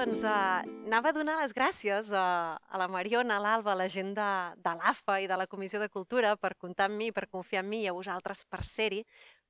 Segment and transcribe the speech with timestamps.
[0.00, 3.88] Doncs uh, anava a donar les gràcies a, a la Mariona, a l'Alba, a la
[3.92, 4.28] gent de,
[4.64, 7.68] de l'AFA i de la Comissió de Cultura per comptar amb mi, per confiar en
[7.68, 9.02] mi i a vosaltres per ser-hi,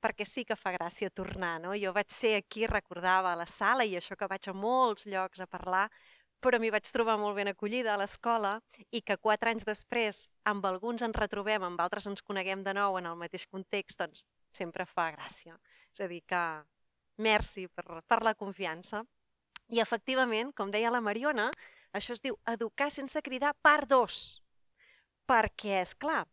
[0.02, 1.52] perquè sí que fa gràcia tornar.
[1.62, 1.76] No?
[1.78, 5.46] Jo vaig ser aquí, recordava, la sala i això que vaig a molts llocs a
[5.46, 5.84] parlar,
[6.42, 8.56] però m'hi vaig trobar molt ben acollida a l'escola
[8.90, 12.98] i que quatre anys després amb alguns ens retrobem, amb altres ens coneguem de nou
[12.98, 15.54] en el mateix context, doncs sempre fa gràcia.
[15.94, 16.44] És a dir, que
[17.22, 19.06] merci per, per la confiança.
[19.70, 21.50] I efectivament, com deia la Mariona,
[21.94, 24.16] això es diu educar sense cridar part 2.
[25.30, 26.24] Perquè, és clar,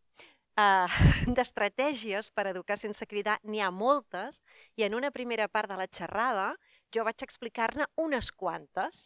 [0.57, 0.87] eh,
[1.37, 4.41] d'estratègies per educar sense cridar n'hi ha moltes
[4.75, 6.55] i en una primera part de la xerrada
[6.93, 9.05] jo vaig explicar-ne unes quantes.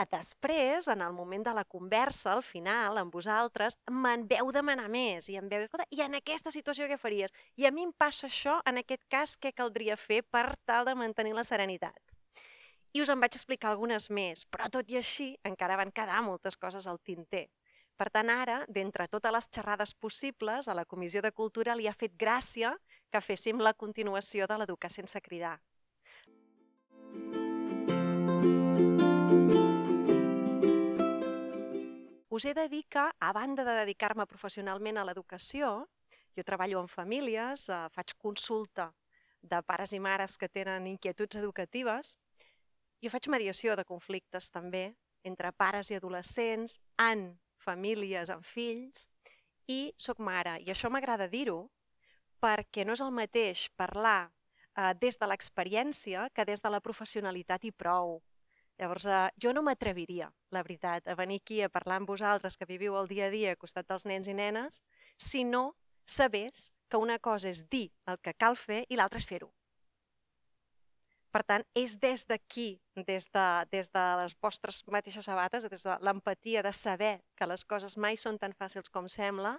[0.00, 4.88] A després, en el moment de la conversa, al final, amb vosaltres, me'n veu demanar
[4.88, 7.34] més i em veu, escolta, i en aquesta situació què faries?
[7.60, 10.96] I a mi em passa això, en aquest cas, què caldria fer per tal de
[10.96, 12.09] mantenir la serenitat?
[12.92, 16.56] I us en vaig explicar algunes més, però tot i així encara van quedar moltes
[16.58, 17.46] coses al tinter.
[18.00, 21.94] Per tant, ara, d'entre totes les xerrades possibles, a la Comissió de Cultura li ha
[21.94, 22.72] fet gràcia
[23.12, 25.58] que féssim la continuació de l'Educar sense cridar.
[32.30, 35.84] Us he de dir que, a banda de dedicar-me professionalment a l'educació,
[36.34, 38.88] jo treballo en famílies, eh, faig consulta
[39.42, 42.16] de pares i mares que tenen inquietuds educatives
[43.02, 44.90] jo faig mediació de conflictes també
[45.24, 49.06] entre pares i adolescents, en famílies, en fills,
[49.68, 50.58] i sóc mare.
[50.64, 51.68] I això m'agrada dir-ho
[52.40, 57.64] perquè no és el mateix parlar eh, des de l'experiència que des de la professionalitat
[57.68, 58.18] i prou.
[58.80, 62.68] Llavors, eh, jo no m'atreviria, la veritat, a venir aquí a parlar amb vosaltres que
[62.68, 64.82] viviu el dia a dia al costat dels nens i nenes,
[65.18, 65.74] si no
[66.06, 69.52] sabés que una cosa és dir el que cal fer i l'altra és fer-ho.
[71.30, 75.96] Per tant, és des d'aquí, des, de, des de les vostres mateixes sabates, des de
[76.02, 79.52] l'empatia de saber que les coses mai són tan fàcils com sembla,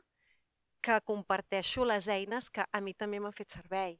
[0.83, 3.95] que comparteixo les eines que a mi també m'han fet servei.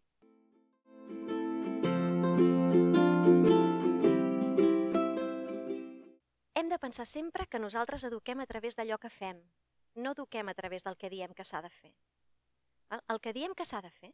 [6.60, 9.40] Hem de pensar sempre que nosaltres eduquem a través d'allò que fem,
[9.96, 11.94] no eduquem a través del que diem que s'ha de fer.
[13.08, 14.12] El que diem que s'ha de fer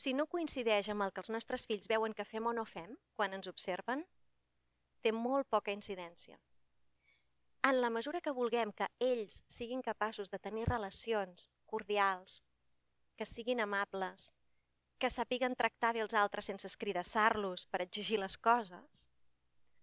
[0.00, 2.94] si no coincideix amb el que els nostres fills veuen que fem o no fem
[3.18, 4.06] quan ens observen,
[5.04, 6.38] té molt poca incidència.
[7.68, 12.40] En la mesura que vulguem que ells siguin capaços de tenir relacions cordials,
[13.16, 14.30] que siguin amables,
[15.00, 19.08] que sàpiguen tractar bé els altres sense escridassar-los per exigir les coses,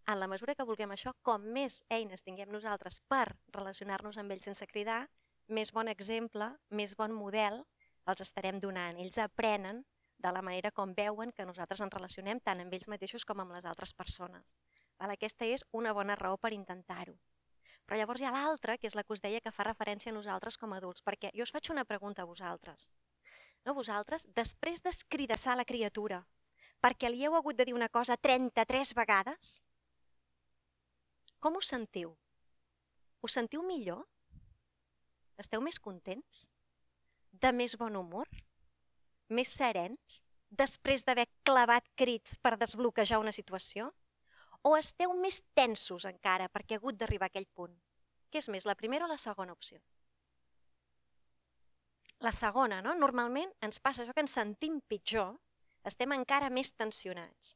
[0.07, 4.47] en la mesura que vulguem això, com més eines tinguem nosaltres per relacionar-nos amb ells
[4.49, 5.01] sense cridar,
[5.47, 7.61] més bon exemple, més bon model
[8.07, 8.97] els estarem donant.
[9.03, 9.83] Ells aprenen
[10.17, 13.53] de la manera com veuen que nosaltres ens relacionem tant amb ells mateixos com amb
[13.53, 14.55] les altres persones.
[14.97, 15.13] Val?
[15.13, 17.17] Aquesta és una bona raó per intentar-ho.
[17.85, 20.15] Però llavors hi ha l'altra, que és la que us deia que fa referència a
[20.15, 22.89] nosaltres com a adults, perquè jo us faig una pregunta a vosaltres.
[23.63, 26.23] No, vosaltres, després d'escridassar la criatura,
[26.83, 29.61] perquè li heu hagut de dir una cosa 33 vegades,
[31.39, 32.15] com us sentiu?
[33.21, 34.03] Us sentiu millor?
[35.37, 36.47] Esteu més contents?
[37.31, 38.27] De més bon humor?
[39.29, 43.91] Més serens després d'haver clavat crits per desbloquejar una situació?
[44.63, 47.75] O esteu més tensos encara perquè ha hagut d'arribar a aquell punt?
[48.31, 49.79] Què és més, la primera o la segona opció?
[52.19, 52.95] La segona, no?
[52.97, 55.35] Normalment ens passa això que ens sentim pitjor,
[55.85, 57.55] estem encara més tensionats.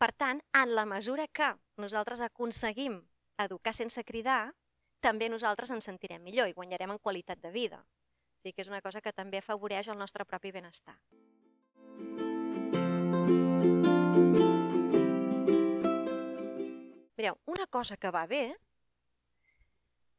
[0.00, 2.96] Per tant, en la mesura que nosaltres aconseguim
[3.38, 4.54] educar sense cridar,
[5.04, 7.84] també nosaltres ens sentirem millor i guanyarem en qualitat de vida
[8.44, 10.98] sigui que és una cosa que també afavoreix el nostre propi benestar.
[17.16, 18.52] Mireu, una cosa que va bé,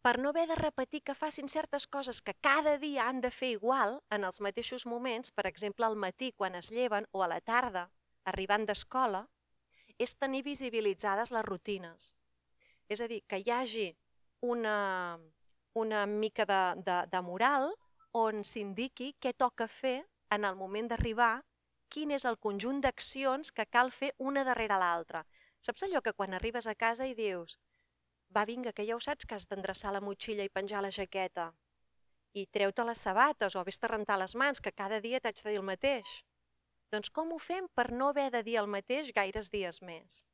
[0.01, 3.51] per no haver de repetir que facin certes coses que cada dia han de fer
[3.53, 7.41] igual en els mateixos moments, per exemple al matí quan es lleven o a la
[7.41, 7.91] tarda
[8.25, 9.27] arribant d'escola,
[9.99, 12.13] és tenir visibilitzades les rutines.
[12.89, 13.87] És a dir, que hi hagi
[14.41, 15.17] una,
[15.73, 17.73] una mica de, de, de moral
[18.15, 19.97] on s'indiqui què toca fer
[20.31, 21.43] en el moment d'arribar,
[21.91, 25.25] quin és el conjunt d'accions que cal fer una darrere l'altra.
[25.65, 27.57] Saps allò que quan arribes a casa i dius
[28.35, 31.51] va, vinga, que ja ho saps que has d'endreçar la motxilla i penjar la jaqueta
[32.35, 35.59] i treu-te les sabates o vés-te rentar les mans, que cada dia t'haig de dir
[35.61, 36.15] el mateix.
[36.91, 40.25] Doncs com ho fem per no haver de dir el mateix gaires dies més?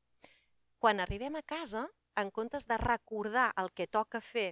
[0.81, 1.85] Quan arribem a casa,
[2.17, 4.49] en comptes de recordar el que toca fer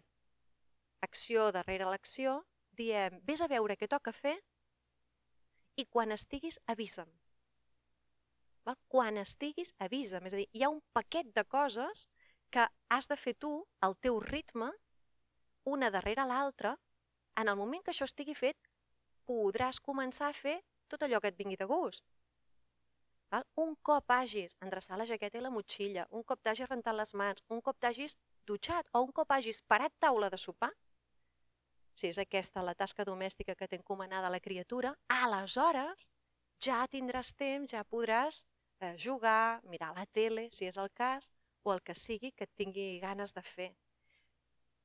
[1.01, 2.37] acció darrere l'acció,
[2.79, 4.37] diem, vés a veure què toca fer
[5.79, 7.09] i quan estiguis avisa'm.
[8.67, 8.77] Val?
[8.91, 10.27] Quan estiguis avisa'm.
[10.27, 12.07] És a dir, hi ha un paquet de coses
[12.53, 12.65] que
[12.95, 13.51] has de fer tu,
[13.85, 14.71] el teu ritme,
[15.73, 16.75] una darrere l'altra,
[17.39, 18.57] en el moment que això estigui fet,
[19.29, 20.57] podràs començar a fer
[20.91, 22.05] tot allò que et vingui de gust.
[23.29, 23.45] Val?
[23.61, 27.43] Un cop hagis endreçat la jaqueta i la motxilla, un cop t'hagis rentat les mans,
[27.53, 28.17] un cop t'hagis
[28.49, 30.71] dutxat o un cop hagis parat taula de sopar,
[31.99, 36.07] si és aquesta la tasca domèstica que t'ha encomanada la criatura, aleshores
[36.63, 38.45] ja tindràs temps, ja podràs
[38.79, 41.31] eh, jugar, mirar la tele, si és el cas,
[41.63, 43.69] o el que sigui que et tingui ganes de fer.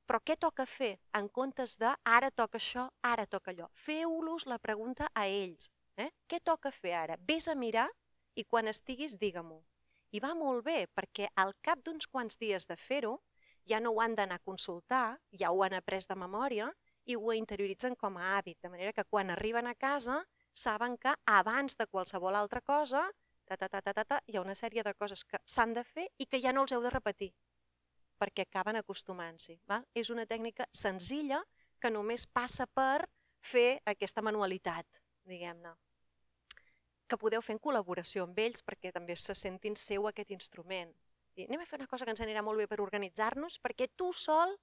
[0.05, 3.69] Però què toca fer en comptes de ara toca això, ara toca allò?
[3.85, 5.71] Feu-los la pregunta a ells.
[5.97, 6.11] Eh?
[6.29, 7.15] Què toca fer ara?
[7.17, 7.87] Ves a mirar
[8.35, 9.61] i quan estiguis digue-m'ho.
[10.11, 13.15] I va molt bé, perquè al cap d'uns quants dies de fer-ho,
[13.65, 16.69] ja no ho han d'anar a consultar, ja ho han après de memòria
[17.05, 20.23] i ho interioritzen com a hàbit, de manera que quan arriben a casa
[20.53, 23.03] saben que abans de qualsevol altra cosa
[23.45, 25.83] ta, ta, ta, ta, ta, ta, hi ha una sèrie de coses que s'han de
[25.85, 27.31] fer i que ja no els heu de repetir,
[28.17, 29.59] perquè acaben acostumant-s'hi.
[29.93, 31.43] És una tècnica senzilla
[31.79, 33.05] que només passa per
[33.45, 35.75] fer aquesta manualitat, diguem-ne
[37.07, 40.91] que podeu fer en col·laboració amb ells perquè també se sentin seu aquest instrument.
[41.35, 44.11] I anem a fer una cosa que ens anirà molt bé per organitzar-nos perquè tu
[44.13, 44.55] sol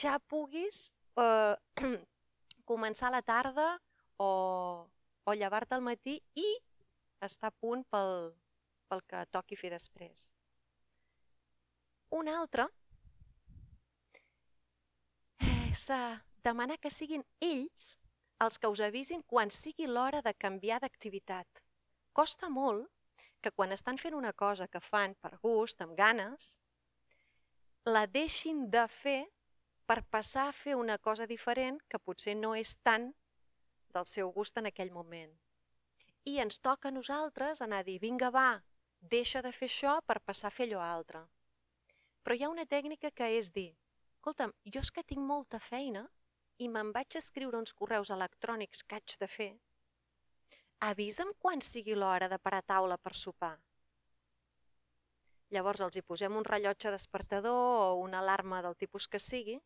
[0.00, 1.56] ja puguis eh,
[2.70, 3.68] començar la tarda
[4.18, 4.30] o,
[5.24, 6.48] o llevar-te al matí i
[7.24, 8.32] està a punt pel,
[8.90, 10.30] pel que toqui fer després.
[12.16, 12.68] Un altre
[15.42, 17.96] és eh, demanar que siguin ells
[18.44, 21.62] els que us avisin quan sigui l'hora de canviar d'activitat.
[22.12, 22.86] Costa molt
[23.44, 26.56] que quan estan fent una cosa que fan per gust, amb ganes,
[27.86, 29.20] la deixin de fer
[29.86, 33.12] per passar a fer una cosa diferent que potser no és tant
[33.94, 35.34] del seu gust en aquell moment
[36.26, 38.48] i ens toca a nosaltres anar a dir vinga va,
[39.00, 41.20] deixa de fer això per passar a fer allò altre.
[42.22, 43.68] Però hi ha una tècnica que és dir
[44.16, 46.02] escolta'm, jo és que tinc molta feina
[46.58, 49.52] i me'n vaig escriure uns correus electrònics que haig de fer,
[50.82, 53.54] avisa'm quan sigui l'hora de parar taula per sopar.
[55.54, 59.60] Llavors els hi posem un rellotge despertador o una alarma del tipus que sigui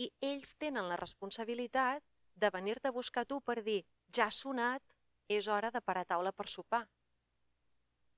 [0.00, 2.04] i ells tenen la responsabilitat
[2.40, 3.82] de venir-te a buscar tu per dir
[4.16, 4.96] ja ha sonat,
[5.28, 6.86] és hora de parar taula per sopar.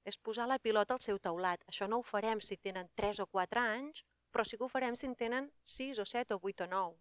[0.05, 1.65] És posar la pilota al seu taulat.
[1.69, 4.97] Això no ho farem si tenen 3 o 4 anys, però sí que ho farem
[4.97, 6.97] si en tenen 6 o 7 o 8 o 9.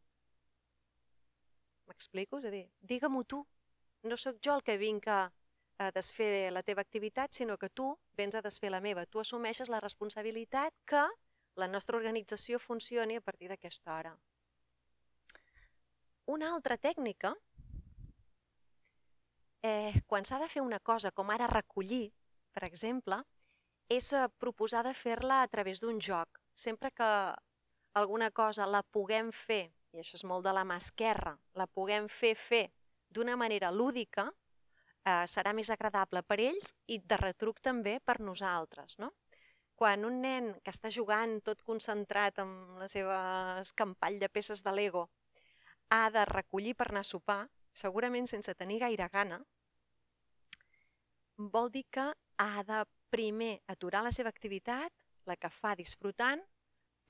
[1.91, 2.41] M'explico?
[2.41, 3.41] És a dir, digue-m'ho tu.
[4.03, 5.21] No sóc jo el que vinc a,
[5.77, 9.05] a desfer la teva activitat, sinó que tu vens a desfer la meva.
[9.05, 11.05] Tu assumeixes la responsabilitat que
[11.55, 14.13] la nostra organització funcioni a partir d'aquesta hora.
[16.29, 17.33] Una altra tècnica
[19.62, 22.12] eh, quan s'ha de fer una cosa, com ara recollir,
[22.53, 23.21] per exemple,
[23.89, 26.39] és eh, proposar de fer-la a través d'un joc.
[26.53, 27.09] Sempre que
[27.94, 32.07] alguna cosa la puguem fer, i això és molt de la mà esquerra, la puguem
[32.09, 32.65] fer fer
[33.09, 34.29] d'una manera lúdica,
[35.06, 38.97] eh, serà més agradable per ells i de retruc també per nosaltres.
[39.00, 39.13] No?
[39.75, 43.17] Quan un nen que està jugant tot concentrat amb la seva
[43.62, 45.09] escampall de peces de Lego
[45.91, 47.41] ha de recollir per anar a sopar,
[47.75, 49.41] segurament sense tenir gaire gana,
[51.51, 52.07] vol dir que
[52.38, 54.93] ha de primer aturar la seva activitat,
[55.27, 56.41] la que fa disfrutant,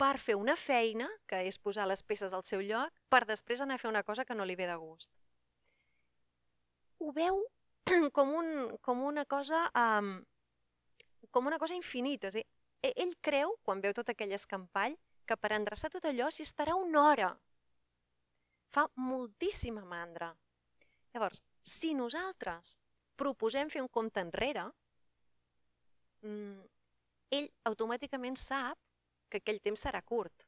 [0.01, 3.77] per fer una feina, que és posar les peces al seu lloc, per després anar
[3.77, 5.11] a fer una cosa que no li ve de gust.
[6.99, 7.43] Ho veu
[8.17, 10.15] com, un, com una cosa um,
[11.31, 12.29] com una cosa infinita.
[12.29, 12.45] És dir,
[12.81, 14.97] e, ell creu, quan veu tot aquell escampall,
[15.27, 17.29] que per endreçar tot allò s'hi estarà una hora.
[18.71, 20.31] Fa moltíssima mandra.
[21.13, 22.77] Llavors, si nosaltres
[23.19, 24.63] proposem fer un compte enrere,
[26.23, 26.61] mm,
[27.37, 28.79] ell automàticament sap
[29.29, 30.47] que aquell temps serà curt.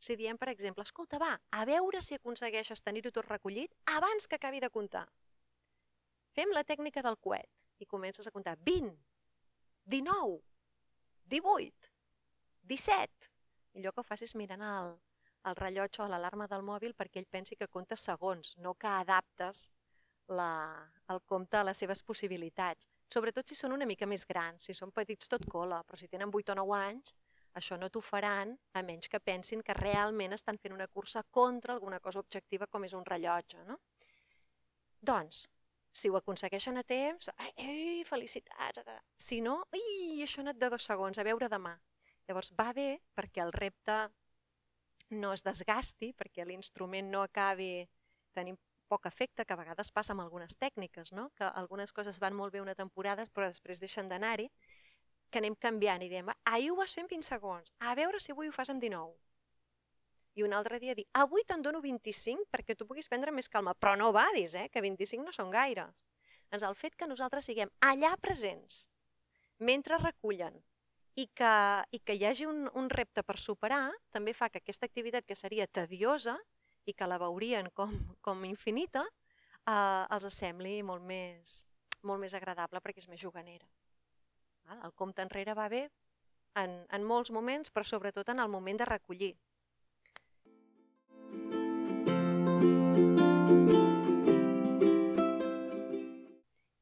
[0.00, 4.36] Si diem, per exemple, escolta, va, a veure si aconsegueixes tenir-ho tot recollit abans que
[4.36, 5.06] acabi de comptar.
[6.32, 8.96] Fem la tècnica del coet i comences a comptar 20,
[9.84, 10.40] 19,
[11.34, 11.92] 18,
[12.72, 13.30] 17.
[13.74, 14.94] I allò que ho facis mirant el,
[15.48, 19.70] el rellotge o l'alarma del mòbil perquè ell pensi que comptes segons, no que adaptes
[20.28, 20.50] la,
[21.08, 22.88] el compte a les seves possibilitats.
[23.10, 26.30] Sobretot si són una mica més grans, si són petits tot cola, però si tenen
[26.30, 27.14] 8 o 9 anys,
[27.58, 31.74] això no t'ho faran a menys que pensin que realment estan fent una cursa contra
[31.74, 33.64] alguna cosa objectiva com és un rellotge.
[33.66, 33.80] No?
[35.00, 35.48] Doncs,
[35.90, 38.84] si ho aconsegueixen a temps, ai, ai felicitats!
[39.18, 41.74] Si no, ai, això ha anat de dos segons, a veure demà.
[42.28, 43.96] Llavors va bé perquè el repte
[45.10, 47.88] no es desgasti, perquè l'instrument no acabi
[48.34, 48.58] tenint
[48.90, 51.30] poc efecte, que a vegades passa amb algunes tècniques, no?
[51.38, 54.48] que algunes coses van molt bé una temporada però després deixen d'anar-hi,
[55.30, 58.32] que anem canviant i diem, ahir ho vas fer en 20 segons, a veure si
[58.34, 59.14] avui ho fas en 19.
[60.38, 63.74] I un altre dia dir, avui te'n dono 25 perquè tu puguis prendre més calma,
[63.74, 66.04] però no vadis, eh, que 25 no són gaires.
[66.50, 68.88] Doncs el fet que nosaltres siguem allà presents,
[69.58, 70.58] mentre recullen,
[71.20, 71.54] i que,
[71.92, 73.82] i que hi hagi un, un repte per superar,
[74.14, 76.36] també fa que aquesta activitat que seria tediosa
[76.88, 77.92] i que la veurien com,
[78.24, 79.04] com infinita,
[79.66, 81.60] eh, els sembli molt més,
[82.08, 83.68] molt més agradable perquè és més juganera.
[84.80, 85.84] El compte enrere va bé
[86.56, 89.34] en, en molts moments, però sobretot en el moment de recollir.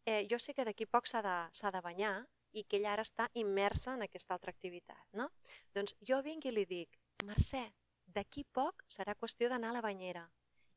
[0.09, 1.39] Eh, jo sé que d'aquí poc s'ha de,
[1.73, 2.17] de banyar
[2.53, 5.05] i que ella ara està immersa en aquesta altra activitat.
[5.13, 5.29] No?
[5.75, 7.65] Doncs jo vinc i li dic, Mercè,
[8.07, 10.25] d'aquí poc serà qüestió d'anar a la banyera.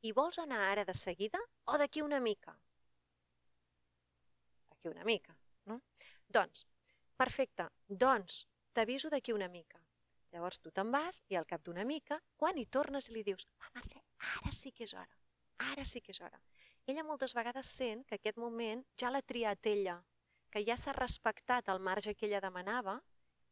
[0.01, 2.56] I vols anar ara de seguida o d'aquí una mica?
[4.72, 5.38] D'aquí una mica,
[5.70, 5.82] no?
[6.28, 6.66] Doncs,
[7.22, 9.78] Perfecte, doncs t'aviso d'aquí una mica.
[10.34, 13.70] Llavors tu te'n vas i al cap d'una mica, quan hi tornes li dius ah,
[13.75, 14.01] Mercè,
[14.38, 15.20] ara sí que és hora,
[15.68, 16.40] ara sí que és hora.
[16.90, 20.00] Ella moltes vegades sent que aquest moment ja l'ha triat ella,
[20.51, 23.00] que ja s'ha respectat el marge que ella demanava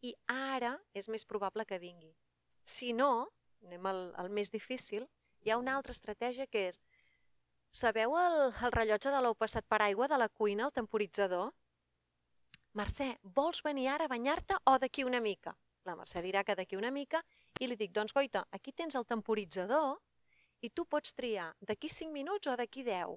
[0.01, 2.11] i ara és més probable que vingui.
[2.63, 3.29] Si no,
[3.65, 5.07] anem al, al més difícil,
[5.43, 6.79] hi ha una altra estratègia que és
[7.71, 11.51] Sabeu el, el rellotge de l'ou passat per aigua de la cuina, el temporitzador?
[12.79, 15.53] Mercè, vols venir ara a banyar-te o d'aquí una mica?
[15.85, 17.21] La Mercè dirà que d'aquí una mica
[17.59, 19.99] i li dic, doncs goita, aquí tens el temporitzador
[20.65, 23.13] i tu pots triar d'aquí 5 minuts o d'aquí 10.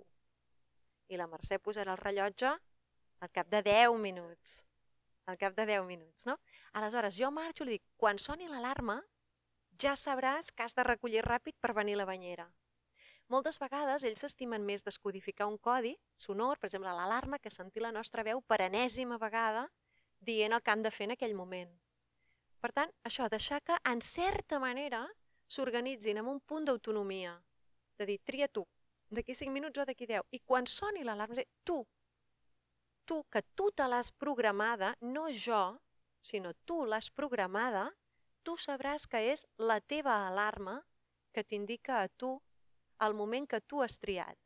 [1.13, 2.53] I la Mercè posarà el rellotge
[3.23, 4.65] al cap de 10 minuts.
[5.31, 6.35] Al cap de 10 minuts, no?
[6.79, 8.97] Aleshores, jo marxo i li dic, quan soni l'alarma,
[9.85, 12.49] ja sabràs que has de recollir ràpid per venir a la banyera.
[13.31, 17.95] Moltes vegades ells s'estimen més descodificar un codi sonor, per exemple l'alarma, que sentir la
[17.95, 19.69] nostra veu per enèsima vegada
[20.21, 21.71] dient el que han de fer en aquell moment.
[22.61, 25.07] Per tant, això, deixar que en certa manera
[25.47, 27.39] s'organitzin amb un punt d'autonomia,
[27.99, 28.67] de dir, tria tu,
[29.11, 31.83] d'aquí 5 minuts o d'aquí 10, i quan soni l'alarma, tu,
[33.07, 35.79] tu, que tu te l'has programada, no jo,
[36.21, 37.89] sinó tu l'has programada,
[38.43, 40.81] tu sabràs que és la teva alarma
[41.33, 42.35] que t'indica a tu
[42.99, 44.39] al moment que tu has triat.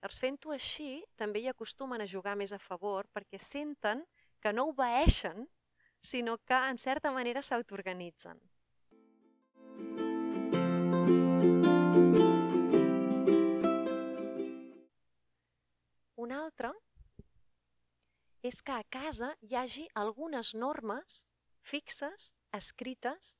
[0.00, 4.04] Llavors, fent-ho així, també hi acostumen a jugar més a favor perquè senten
[4.40, 5.46] que no obeeixen,
[6.00, 8.38] sinó que, en certa manera, s'autoorganitzen.
[16.16, 16.72] Un altre
[18.48, 21.24] és que a casa hi hagi algunes normes
[21.66, 23.34] fixes, escrites,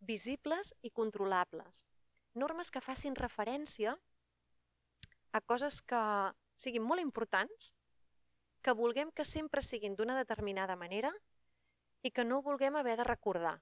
[0.00, 1.84] visibles i controlables
[2.34, 3.94] normes que facin referència
[5.32, 6.00] a coses que
[6.56, 7.72] siguin molt importants,
[8.62, 11.12] que vulguem que sempre siguin d'una determinada manera
[12.02, 13.56] i que no vulguem haver de recordar.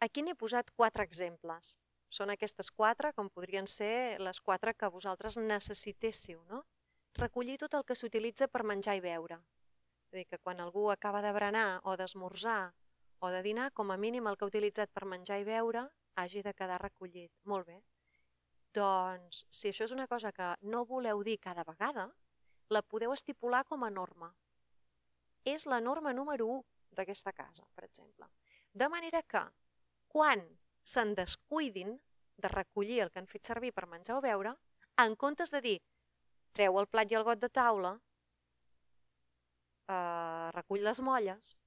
[0.00, 1.76] Aquí n'he posat quatre exemples.
[2.08, 6.40] Són aquestes quatre, com podrien ser les quatre que vosaltres necessitéssiu.
[6.48, 6.62] No?
[7.18, 9.40] Recollir tot el que s'utilitza per menjar i beure.
[10.06, 12.72] És dir, que quan algú acaba de berenar o d'esmorzar
[13.18, 15.82] o de dinar, com a mínim el que ha utilitzat per menjar i beure
[16.14, 17.32] hagi de quedar recollit.
[17.42, 17.80] Molt bé.
[18.78, 22.06] Doncs, si això és una cosa que no voleu dir cada vegada,
[22.70, 24.30] la podeu estipular com a norma.
[25.42, 26.62] És la norma número 1
[26.94, 28.30] d'aquesta casa, per exemple.
[28.70, 29.42] De manera que,
[30.06, 30.46] quan
[30.86, 31.96] se'n descuidin
[32.36, 34.54] de recollir el que han fet servir per menjar o beure,
[35.02, 35.78] en comptes de dir
[36.56, 37.92] treu el plat i el got de taula,
[39.94, 41.58] eh, recull les molles,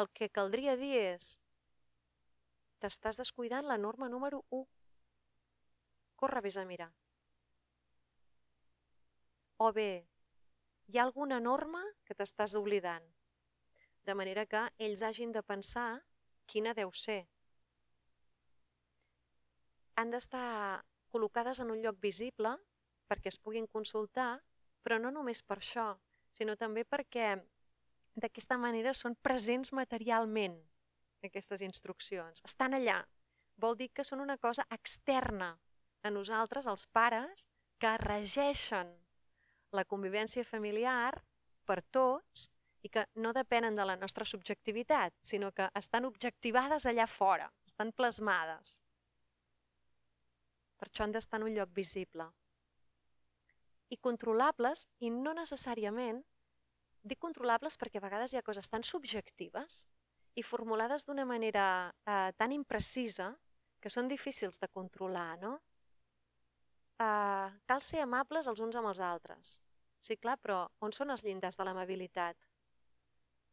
[0.00, 1.30] el que caldria dir és
[2.80, 4.66] t'estàs descuidant la norma número 1.
[6.20, 6.90] Corre, vés a mirar.
[9.60, 9.90] O bé,
[10.88, 13.04] hi ha alguna norma que t'estàs oblidant,
[14.08, 15.90] de manera que ells hagin de pensar
[16.52, 17.20] quina deu ser.
[20.00, 20.46] Han d'estar
[21.12, 22.54] col·locades en un lloc visible
[23.10, 24.38] perquè es puguin consultar,
[24.84, 25.90] però no només per això,
[26.30, 27.34] sinó també perquè
[28.22, 30.56] d'aquesta manera són presents materialment
[31.26, 32.42] aquestes instruccions.
[32.46, 33.00] Estan allà.
[33.60, 35.50] Vol dir que són una cosa externa
[36.02, 37.46] a nosaltres, els pares,
[37.80, 38.94] que regeixen
[39.76, 41.12] la convivència familiar
[41.68, 42.48] per tots
[42.82, 47.92] i que no depenen de la nostra subjectivitat, sinó que estan objectivades allà fora, estan
[47.92, 48.80] plasmades.
[50.80, 52.30] Per això han d'estar en un lloc visible.
[53.90, 56.20] I controlables, i no necessàriament,
[57.02, 59.86] dic controlables perquè a vegades hi ha coses tan subjectives
[60.38, 61.64] i formulades d'una manera
[62.06, 63.32] eh, tan imprecisa
[63.80, 65.56] que són difícils de controlar, no?
[67.00, 69.56] Eh, cal ser amables els uns amb els altres.
[70.00, 72.36] Sí, clar, però on són els llindars de l'amabilitat?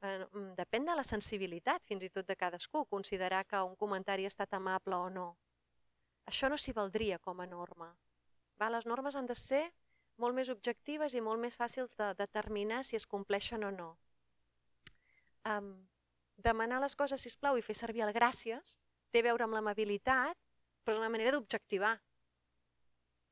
[0.02, 4.28] Eh, mm, depèn de la sensibilitat, fins i tot de cadascú, considerar que un comentari
[4.28, 5.28] ha estat amable o no.
[6.28, 7.90] Això no s'hi valdria com a norma.
[8.62, 9.64] Va, les normes han de ser
[10.22, 13.90] molt més objectives i molt més fàcils de determinar si es compleixen o no.
[15.48, 15.72] Um,
[16.38, 18.78] demanar les coses, si plau i fer servir el gràcies
[19.12, 20.38] té a veure amb l'amabilitat,
[20.84, 21.96] però és una manera d'objectivar.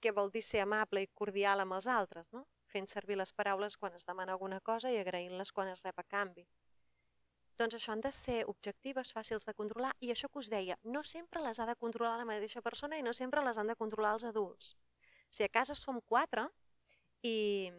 [0.01, 2.45] Què vol dir ser amable i cordial amb els altres, no?
[2.75, 6.07] fent servir les paraules quan es demana alguna cosa i agraint-les quan es rep a
[6.15, 6.45] canvi.
[7.59, 11.03] Doncs això han de ser objectives, fàcils de controlar, i això que us deia, no
[11.07, 14.11] sempre les ha de controlar la mateixa persona i no sempre les han de controlar
[14.17, 14.73] els adults.
[15.31, 16.49] Si a casa som quatre
[17.25, 17.71] i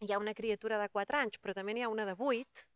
[0.00, 2.66] hi ha una criatura de 4 anys, però també n'hi ha una de 8,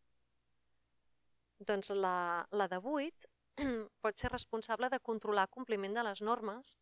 [1.69, 2.15] doncs la,
[2.51, 3.29] la de 8
[4.03, 6.77] pot ser responsable de controlar el compliment de les normes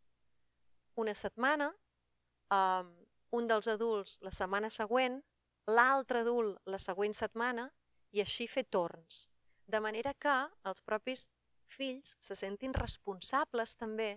[1.00, 1.70] una setmana,
[2.51, 2.86] eh,
[3.39, 5.20] un dels adults la setmana següent,
[5.70, 7.70] l'altre adult la següent setmana
[8.12, 9.27] i així fer torns.
[9.70, 10.36] De manera que
[10.72, 11.27] els propis
[11.70, 14.15] fills se sentin responsables també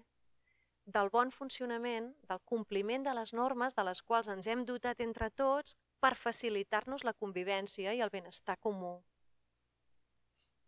[0.84, 5.30] del bon funcionament, del compliment de les normes de les quals ens hem dotat entre
[5.30, 8.96] tots per facilitar-nos la convivència i el benestar comú.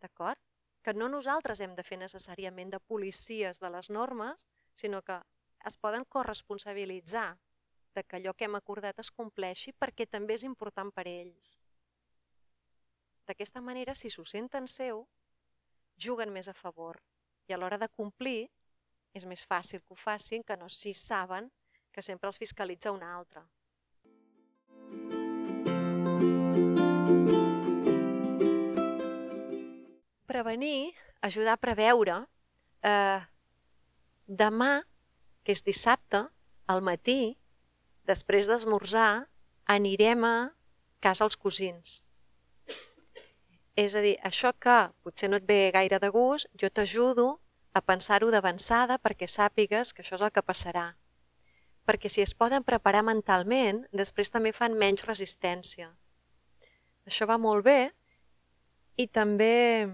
[0.00, 0.38] D'acord?
[0.84, 5.18] Que no nosaltres hem de fer necessàriament de policies de les normes, sinó que
[5.64, 7.38] es poden corresponsabilitzar
[7.94, 11.58] de que allò que hem acordat es compleixi perquè també és important per ells.
[13.26, 15.06] D'aquesta manera, si s'ho senten seu,
[15.96, 17.00] juguen més a favor
[17.48, 18.50] i a l'hora de complir
[19.14, 21.50] és més fàcil que ho facin que no si saben
[21.94, 23.44] que sempre els fiscalitza un altre.
[30.26, 30.90] Prevenir,
[31.22, 32.16] ajudar a preveure.
[32.82, 33.20] Eh,
[34.26, 34.72] demà,
[35.44, 36.24] que és dissabte,
[36.66, 37.36] al matí,
[38.08, 39.28] després d'esmorzar,
[39.70, 40.36] anirem a
[41.04, 42.00] casa els cosins.
[43.78, 47.38] És a dir, això que potser no et ve gaire de gust, jo t'ajudo
[47.74, 50.86] a pensar-ho d'avançada perquè sàpigues que això és el que passarà.
[51.84, 55.90] Perquè si es poden preparar mentalment, després també fan menys resistència.
[57.04, 57.92] Això va molt bé
[58.96, 59.90] i també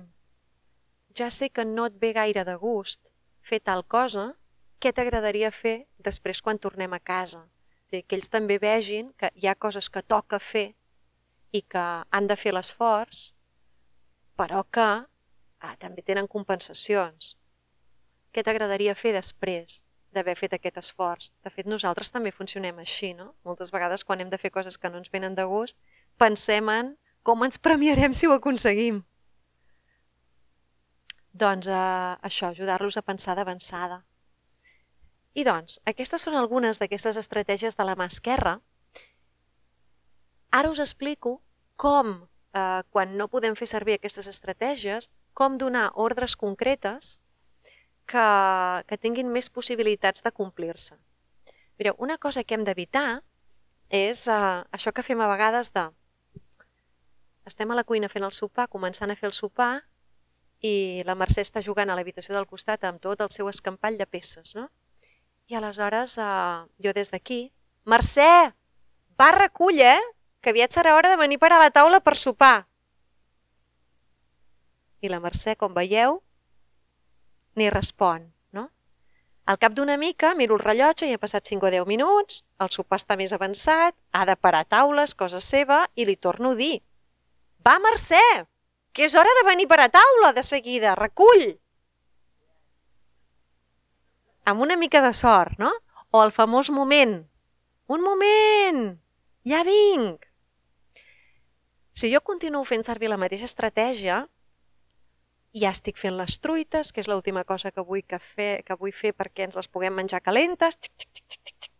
[1.16, 3.10] ja sé que no et ve gaire de gust
[3.42, 4.34] fer tal cosa,
[4.78, 7.48] què t'agradaria fer després quan tornem a casa?
[7.90, 10.70] dir, que ells també vegin que hi ha coses que toca fer
[11.52, 13.32] i que han de fer l'esforç,
[14.38, 17.34] però que ah, també tenen compensacions.
[18.30, 19.80] Què t'agradaria fer després
[20.14, 21.30] d'haver fet aquest esforç?
[21.42, 23.32] De fet, nosaltres també funcionem així, no?
[23.46, 25.78] Moltes vegades quan hem de fer coses que no ens venen de gust,
[26.18, 26.92] pensem en
[27.26, 29.02] com ens premiarem si ho aconseguim.
[31.32, 34.00] Doncs eh, això, ajudar-los a pensar d'avançada.
[35.34, 38.58] I doncs, aquestes són algunes d'aquestes estratègies de la mà esquerra.
[40.50, 41.38] Ara us explico
[41.76, 47.19] com, eh, quan no podem fer servir aquestes estratègies, com donar ordres concretes
[48.11, 48.27] que,
[48.90, 50.99] que tinguin més possibilitats de complir-se.
[51.79, 53.23] Mireu, una cosa que hem d'evitar
[53.90, 55.88] és eh, això que fem a vegades de
[57.51, 59.81] estem a la cuina fent el sopar, començant a fer el sopar
[60.62, 64.07] i la Mercè està jugant a l'habitació del costat amb tot el seu escampall de
[64.07, 64.68] peces, no?
[65.51, 67.40] I aleshores eh, jo des d'aquí,
[67.88, 68.53] Mercè,
[69.18, 69.99] va recull, eh?
[70.40, 72.66] Que aviat serà hora de venir per a la taula per sopar.
[75.01, 76.20] I la Mercè, com veieu,
[77.61, 78.66] ni respon, no?
[79.46, 82.73] Al cap d'una mica miro el rellotge i ha passat 5 o 10 minuts, el
[82.75, 86.77] sopar està més avançat, ha de parar taules, cosa seva, i li torno a dir.
[87.66, 88.27] Va, Mercè,
[88.96, 91.51] que és hora de venir per a taula de seguida, recull!
[94.51, 95.70] amb una mica de sort, no?
[96.11, 97.14] O el famós moment.
[97.87, 98.83] Un moment!
[99.46, 100.27] Ja vinc!
[101.94, 104.25] Si jo continuo fent servir la mateixa estratègia,
[105.54, 108.94] ja estic fent les truites, que és l'última cosa que vull, que, fer, que vull
[108.94, 111.72] fer perquè ens les puguem menjar calentes, xic, xic, xic, xic, xic.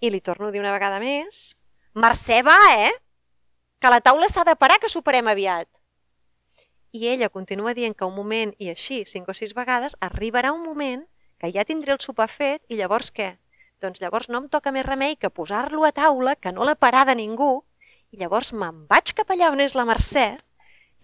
[0.00, 1.54] i li torno a dir una vegada més,
[1.94, 2.90] Mercè, va, eh?
[3.78, 5.68] Que la taula s'ha de parar, que superem aviat.
[6.92, 10.64] I ella continua dient que un moment, i així, cinc o sis vegades, arribarà un
[10.64, 11.04] moment
[11.38, 13.36] que ja tindré el sopar fet i llavors què?
[13.80, 17.14] Doncs llavors no em toca més remei que posar-lo a taula, que no la parada
[17.14, 17.64] ningú,
[18.10, 20.26] i llavors me'n vaig cap allà on és la Mercè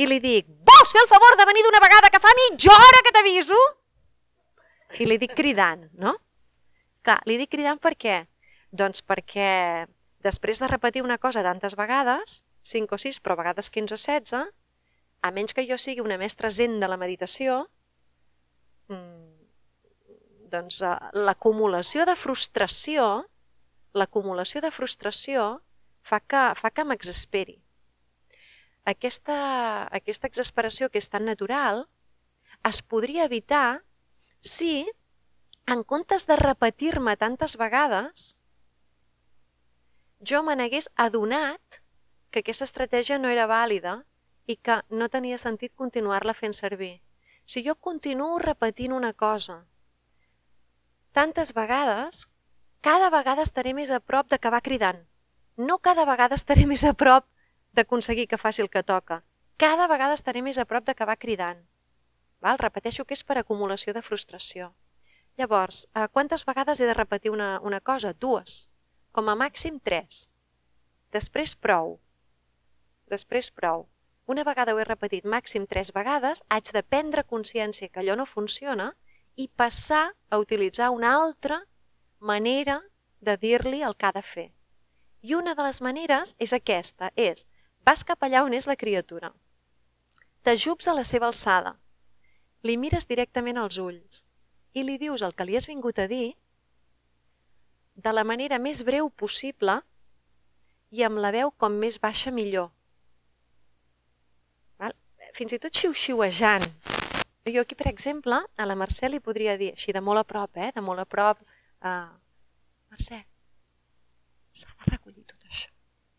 [0.01, 3.03] i li dic, vols fer el favor de venir d'una vegada que fa mitja hora
[3.05, 3.59] que t'aviso?
[4.99, 6.17] I li dic cridant, no?
[7.05, 8.23] Clar, li dic cridant per què?
[8.73, 9.51] Doncs perquè
[10.25, 14.01] després de repetir una cosa tantes vegades, 5 o 6, però a vegades 15 o
[14.01, 14.49] 16,
[15.21, 17.63] a menys que jo sigui una mestra zen de la meditació,
[18.89, 19.31] mmm,
[20.53, 20.97] doncs, eh,
[21.29, 23.09] l'acumulació de frustració,
[23.95, 25.51] l'acumulació de frustració
[26.03, 27.61] fa que, fa que m'exasperi.
[28.91, 29.39] Aquesta,
[29.99, 31.87] aquesta exasperació que és tan natural
[32.71, 33.83] es podria evitar
[34.43, 34.89] si,
[35.67, 38.37] en comptes de repetir-me tantes vegades,
[40.21, 41.81] jo me n'hagués adonat
[42.31, 44.01] que aquesta estratègia no era vàlida
[44.47, 47.01] i que no tenia sentit continuar-la fent servir.
[47.45, 49.65] Si jo continuo repetint una cosa
[51.13, 52.29] tantes vegades,
[52.81, 55.01] cada vegada estaré més a prop d'acabar cridant.
[55.57, 57.27] No cada vegada estaré més a prop
[57.73, 59.23] d'aconseguir que faci el que toca.
[59.57, 61.61] Cada vegada estaré més a prop d'acabar cridant.
[62.41, 62.59] Val?
[62.59, 64.73] Repeteixo que és per acumulació de frustració.
[65.37, 68.13] Llavors, eh, quantes vegades he de repetir una, una cosa?
[68.13, 68.69] Dues.
[69.13, 70.29] Com a màxim tres.
[71.13, 71.99] Després prou.
[73.09, 73.89] Després prou.
[74.27, 78.27] Una vegada ho he repetit màxim tres vegades, haig de prendre consciència que allò no
[78.33, 78.93] funciona
[79.35, 81.63] i passar a utilitzar una altra
[82.21, 82.81] manera
[83.21, 84.51] de dir-li el que ha de fer.
[85.23, 87.47] I una de les maneres és aquesta, és
[87.87, 89.33] vas cap allà on és la criatura.
[90.45, 91.75] T'ajups a la seva alçada,
[92.65, 94.25] li mires directament als ulls
[94.77, 96.35] i li dius el que li has vingut a dir
[98.01, 99.81] de la manera més breu possible
[100.91, 102.71] i amb la veu com més baixa millor.
[104.81, 104.95] Val?
[105.37, 106.67] Fins i tot xiu-xiuejant.
[107.51, 110.57] Jo aquí, per exemple, a la Mercè li podria dir, així de molt a prop,
[110.57, 110.71] eh?
[110.77, 111.41] de molt a prop,
[111.83, 112.09] uh,
[112.93, 113.21] Mercè,
[114.61, 115.71] s'ha de recollir tot això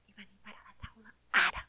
[0.10, 1.14] i venir per a la taula
[1.46, 1.66] ara.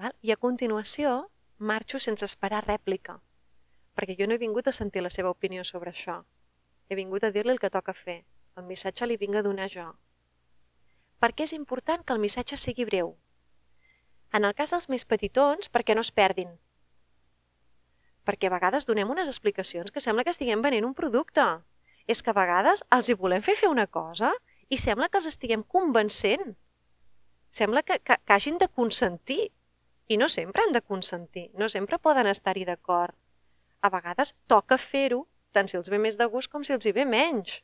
[0.00, 0.14] Val?
[0.24, 1.10] I a continuació
[1.70, 3.18] marxo sense esperar rèplica,
[3.92, 6.22] perquè jo no he vingut a sentir la seva opinió sobre això.
[6.88, 8.22] He vingut a dir-li el que toca fer.
[8.56, 9.84] El missatge li vinc a donar jo.
[11.20, 13.12] Per què és important que el missatge sigui breu?
[14.32, 16.56] En el cas dels més petitons, perquè no es perdin.
[18.24, 21.46] Perquè a vegades donem unes explicacions que sembla que estiguem venent un producte.
[22.08, 24.32] És que a vegades els hi volem fer fer una cosa
[24.68, 26.56] i sembla que els estiguem convencent.
[27.50, 29.50] Sembla que, que, que hagin de consentir
[30.10, 33.14] i no sempre han de consentir, no sempre poden estar-hi d'acord.
[33.80, 35.20] A vegades toca fer-ho,
[35.54, 37.60] tant si els ve més de gust com si els hi ve menys.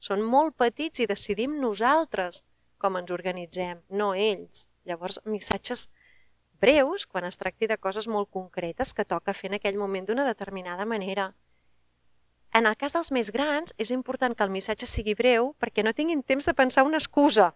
[0.00, 2.40] Són molt petits i decidim nosaltres
[2.80, 4.64] com ens organitzem, no ells.
[4.88, 5.90] Llavors, missatges
[6.60, 10.24] breus quan es tracti de coses molt concretes que toca fer en aquell moment d'una
[10.24, 11.34] determinada manera.
[12.56, 15.92] En el cas dels més grans, és important que el missatge sigui breu perquè no
[15.92, 17.52] tinguin temps de pensar una excusa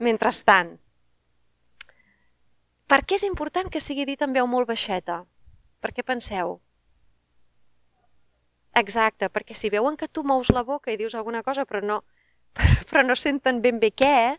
[0.00, 0.78] mentrestant.
[2.86, 5.22] Per què és important que sigui dit en veu molt baixeta?
[5.80, 6.58] Per què penseu?
[8.76, 12.02] Exacte, perquè si veuen que tu mous la boca i dius alguna cosa però no,
[12.90, 14.36] però no senten ben bé què,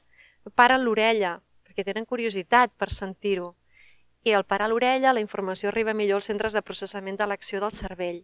[0.54, 3.56] paren l'orella, perquè tenen curiositat per sentir-ho.
[4.26, 7.74] I al parar l'orella, la informació arriba millor als centres de processament de l'acció del
[7.78, 8.24] cervell.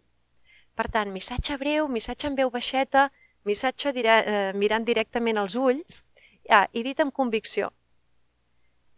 [0.74, 3.10] Per tant, missatge breu, missatge en veu baixeta,
[3.44, 6.02] missatge dire eh, mirant directament als ulls
[6.48, 7.70] ah, i dit amb convicció.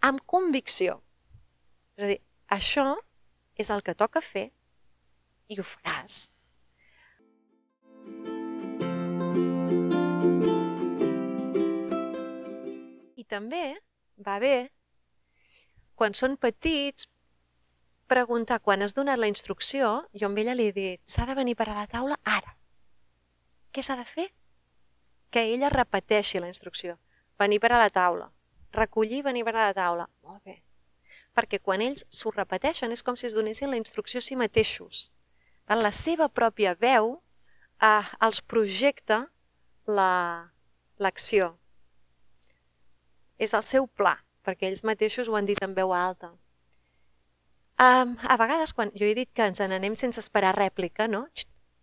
[0.00, 1.00] Amb convicció.
[1.94, 2.84] És a dir, això
[3.54, 4.48] és el que toca fer
[5.46, 6.24] i ho faràs.
[13.14, 13.62] I també
[14.26, 14.56] va bé,
[15.94, 17.06] quan són petits,
[18.10, 21.54] preguntar, quan has donat la instrucció, jo amb ella li he dit, s'ha de venir
[21.54, 22.58] per a la taula ara.
[23.70, 24.28] Què s'ha de fer?
[25.30, 26.98] Que ella repeteixi la instrucció.
[27.38, 28.30] Venir per a la taula.
[28.74, 30.10] Recollir, venir per a la taula.
[30.26, 30.62] Molt bé
[31.34, 35.10] perquè quan ells s'ho repeteixen és com si es donessin la instrucció a si mateixos.
[35.68, 37.16] La seva pròpia veu
[37.82, 39.24] eh, els projecta
[39.86, 41.50] l'acció.
[41.50, 41.60] La,
[43.38, 44.14] és el seu pla,
[44.46, 46.32] perquè ells mateixos ho han dit en veu alta.
[47.84, 51.24] Um, a vegades, quan jo he dit que ens n'anem sense esperar rèplica, no?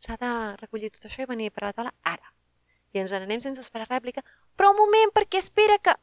[0.01, 2.31] S'ha de recollir tot això i venir per la taula ara.
[2.95, 4.23] I ens n'anem sense esperar rèplica.
[4.55, 5.97] Però un moment, perquè espera que...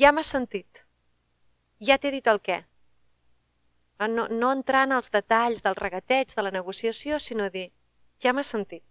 [0.00, 0.84] Ja m'has sentit.
[1.82, 2.60] Ja t'he dit el què.
[4.08, 7.66] No, no entrar en els detalls del regateig, de la negociació, sinó dir,
[8.24, 8.84] ja m'has sentit.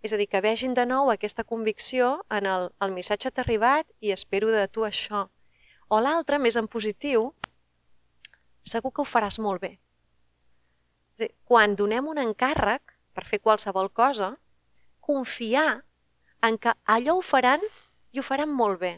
[0.00, 3.84] És a dir, que vegin de nou aquesta convicció en el, el missatge t'ha arribat
[4.00, 5.26] i espero de tu això.
[5.92, 7.26] O l'altre, més en positiu,
[8.64, 9.74] segur que ho faràs molt bé.
[11.20, 14.30] Dir, quan donem un encàrrec per fer qualsevol cosa,
[15.04, 15.82] confiar
[16.48, 17.60] en que allò ho faran
[18.12, 18.94] i ho faran molt bé.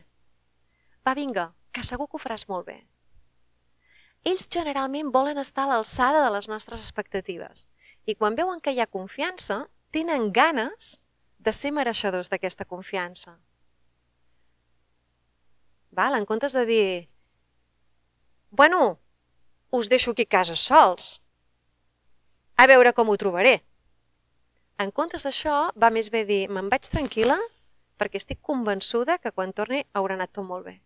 [1.02, 2.78] Va, vinga, que segur que ho faràs molt bé
[4.24, 7.66] ells generalment volen estar a l'alçada de les nostres expectatives.
[8.06, 10.98] I quan veuen que hi ha confiança, tenen ganes
[11.38, 13.38] de ser mereixedors d'aquesta confiança.
[15.90, 16.14] Val?
[16.14, 17.08] En comptes de dir,
[18.50, 18.98] bueno,
[19.70, 21.20] us deixo aquí a casa sols,
[22.56, 23.60] a veure com ho trobaré.
[24.80, 27.38] En comptes d'això, va més bé dir, me'n vaig tranquil·la
[28.00, 30.78] perquè estic convençuda que quan torni haurà anat tot molt bé.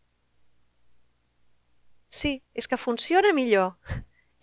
[2.14, 3.72] Sí, és que funciona millor.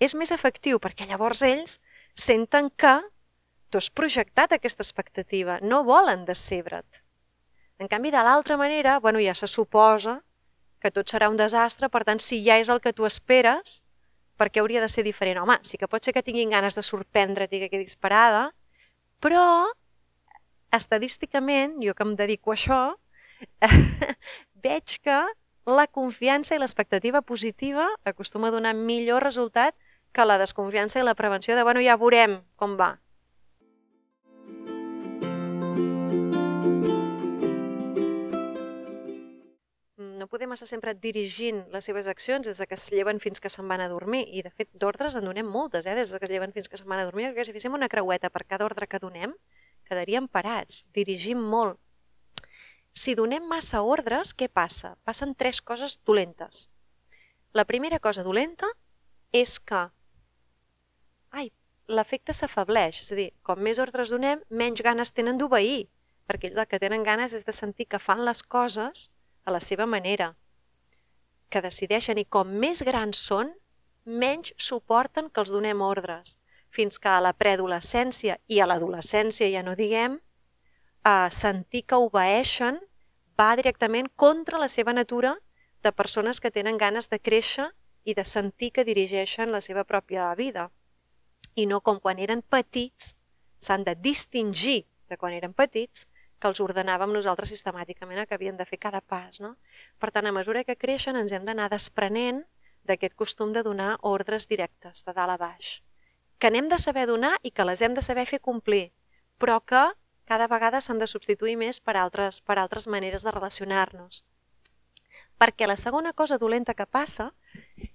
[0.03, 1.77] És més efectiu perquè llavors ells
[2.19, 2.97] senten que
[3.71, 6.99] tu has projectat aquesta expectativa, no volen decebre't.
[7.79, 10.19] En canvi, de l'altra manera, bueno, ja se suposa
[10.83, 13.79] que tot serà un desastre, per tant, si ja és el que tu esperes,
[14.35, 15.39] per què hauria de ser diferent?
[15.39, 18.49] Home, sí que pot ser que tinguin ganes de sorprendre't i que quedi disparada,
[19.23, 19.45] però
[20.75, 22.81] estadísticament, jo que em dedico a això,
[24.65, 25.21] veig que
[25.75, 29.75] la confiança i l'expectativa positiva acostuma a donar millor resultat
[30.11, 32.97] que la desconfiança i la prevenció de, bueno, ja veurem com va.
[40.21, 43.65] no podem estar sempre dirigint les seves accions des que es lleven fins que se'n
[43.71, 44.21] van a dormir.
[44.29, 45.95] I, de fet, d'ordres en donem moltes, eh?
[45.97, 48.29] des que es lleven fins que se'n van a dormir, perquè si féssim una creueta
[48.29, 49.33] per cada ordre que donem,
[49.89, 51.79] quedaríem parats, dirigim molt.
[52.93, 54.95] Si donem massa ordres, què passa?
[55.07, 56.67] Passen tres coses dolentes.
[57.53, 58.67] La primera cosa dolenta
[59.31, 59.85] és que
[61.31, 61.47] ai,
[61.87, 65.87] l'efecte s'afableix, és a dir, com més ordres donem, menys ganes tenen d'obeir,
[66.27, 69.09] perquè ells el que tenen ganes és de sentir que fan les coses
[69.45, 70.33] a la seva manera,
[71.51, 73.51] que decideixen i com més grans són,
[74.05, 76.37] menys suporten que els donem ordres,
[76.71, 80.19] fins que a la preadolescència i a l'adolescència, ja no diguem,
[81.03, 82.79] a sentir que obeeixen
[83.39, 85.35] va directament contra la seva natura
[85.81, 87.71] de persones que tenen ganes de créixer
[88.03, 90.69] i de sentir que dirigeixen la seva pròpia vida.
[91.55, 93.15] I no com quan eren petits,
[93.59, 96.05] s'han de distingir de quan eren petits
[96.41, 99.39] que els ordenàvem nosaltres sistemàticament el que havien de fer cada pas.
[99.41, 99.55] No?
[100.01, 102.43] Per tant, a mesura que creixen ens hem d'anar desprenent
[102.89, 105.81] d'aquest costum de donar ordres directes, de dalt a baix,
[106.41, 108.89] que n'hem de saber donar i que les hem de saber fer complir,
[109.37, 109.83] però que
[110.31, 114.21] cada vegada s'han de substituir més per altres, per altres maneres de relacionar-nos.
[115.41, 117.25] Perquè la segona cosa dolenta que passa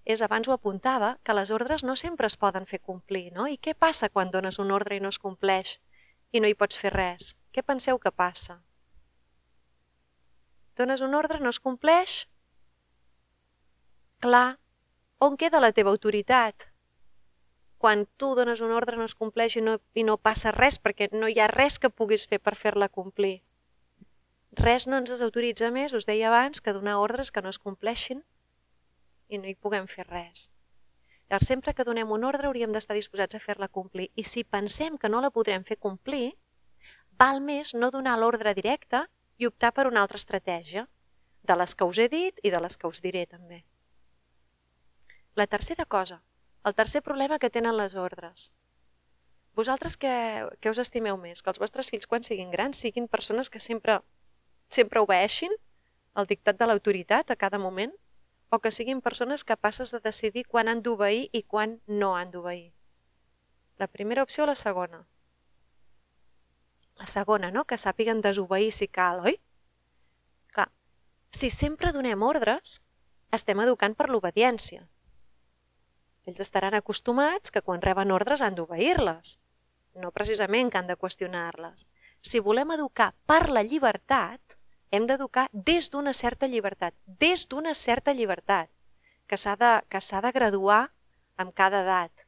[0.04, 3.30] és, abans ho apuntava, que les ordres no sempre es poden fer complir.
[3.32, 3.46] No?
[3.48, 5.78] I què passa quan dones un ordre i no es compleix
[6.36, 7.32] i no hi pots fer res?
[7.56, 8.58] Què penseu que passa?
[10.76, 12.26] Dones un ordre, no es compleix?
[14.20, 14.58] Clar,
[15.24, 16.68] on queda la teva autoritat?
[17.78, 21.10] Quan tu dones un ordre no es compleix i no, i no passa res perquè
[21.12, 23.42] no hi ha res que puguis fer per fer-la complir.
[24.56, 28.22] Res no ens desautoritza més, us deia abans, que donar ordres que no es compleixin
[29.28, 30.48] i no hi puguem fer res.
[31.28, 34.96] Llavors, sempre que donem un ordre hauríem d'estar disposats a fer-la complir i si pensem
[34.96, 36.36] que no la podrem fer complir,
[37.18, 39.02] val més no donar l'ordre directe
[39.36, 40.86] i optar per una altra estratègia,
[41.46, 43.64] de les que us he dit i de les que us diré també.
[45.36, 46.22] La tercera cosa,
[46.66, 48.50] el tercer problema que tenen les ordres.
[49.54, 50.14] Vosaltres què,
[50.60, 51.40] què us estimeu més?
[51.40, 54.00] Que els vostres fills quan siguin grans siguin persones que sempre,
[54.68, 55.54] sempre obeeixin
[56.18, 57.94] el dictat de l'autoritat a cada moment?
[58.50, 62.72] O que siguin persones capaces de decidir quan han d'obeir i quan no han d'obeir?
[63.78, 65.04] La primera opció o la segona?
[66.98, 67.64] La segona, no?
[67.64, 69.38] que sàpiguen desobeir si cal, oi?
[70.50, 70.68] Clar,
[71.30, 72.80] si sempre donem ordres,
[73.30, 74.86] estem educant per l'obediència.
[76.26, 79.38] Ells estaran acostumats que quan reben ordres han d'obeir-les,
[79.94, 81.86] no precisament que han de qüestionar-les.
[82.20, 84.58] Si volem educar per la llibertat,
[84.90, 88.70] hem d'educar des d'una certa llibertat, des d'una certa llibertat,
[89.26, 90.92] que s'ha de, que de graduar
[91.36, 92.26] amb cada edat.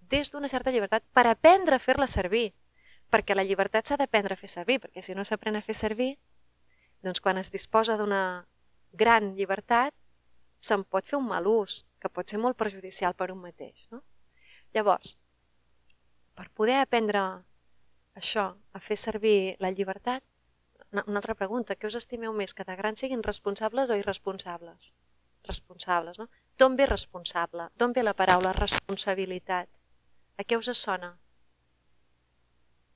[0.00, 2.54] Des d'una certa llibertat per aprendre a fer-la servir
[3.10, 6.16] perquè la llibertat s'ha d'aprendre a fer servir, perquè si no s'aprèn a fer servir,
[7.02, 8.46] doncs quan es disposa d'una
[8.92, 9.94] gran llibertat,
[10.60, 13.86] se'n pot fer un mal ús, que pot ser molt perjudicial per un mateix.
[13.92, 14.02] No?
[14.74, 15.16] Llavors,
[16.38, 17.22] per poder aprendre
[18.18, 20.24] això, a fer servir la llibertat,
[20.92, 24.92] una, altra pregunta, què us estimeu més, que de grans siguin responsables o irresponsables?
[25.46, 26.28] Responsables, no?
[26.58, 27.68] D'on ve responsable?
[27.76, 29.68] D'on ve la paraula responsabilitat?
[30.38, 31.16] A què us sona?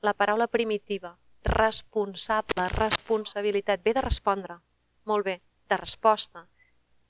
[0.03, 4.59] la paraula primitiva, responsable, responsabilitat, ve de respondre,
[5.07, 5.37] molt bé,
[5.71, 6.49] de resposta.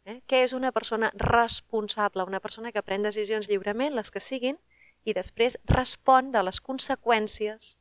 [0.04, 0.20] Eh?
[0.26, 2.24] Què és una persona responsable?
[2.26, 4.58] Una persona que pren decisions lliurement, les que siguin,
[5.04, 7.76] i després respon de les conseqüències